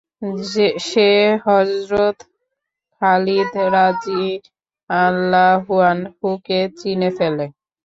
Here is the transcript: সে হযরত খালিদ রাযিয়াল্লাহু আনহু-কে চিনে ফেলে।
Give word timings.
সে 0.85 1.09
হযরত 1.45 2.17
খালিদ 3.01 3.51
রাযিয়াল্লাহু 3.75 5.33
আনহু-কে 5.89 6.59
চিনে 6.79 7.09
ফেলে। 7.17 7.45